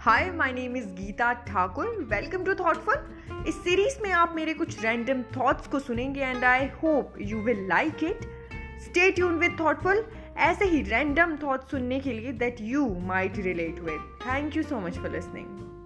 [0.00, 4.82] hi my name is Geeta Thakur welcome to Thoughtful इस series में आप मेरे कुछ
[4.82, 8.24] रैंडम थॉट्स को सुनेंगे and I hope you will like it
[8.84, 10.04] stay tune with Thoughtful
[10.48, 14.80] ऐसे ही रैंडम थॉट्स सुनने के लिए that you might relate with thank you so
[14.80, 15.77] much for listening